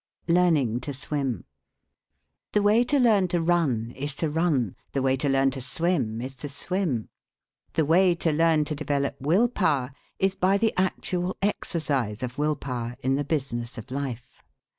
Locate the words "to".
0.79-0.93, 2.85-2.97, 3.27-3.39, 4.15-4.31, 5.17-5.29, 5.51-5.61, 6.37-6.49, 8.15-8.31, 8.65-8.73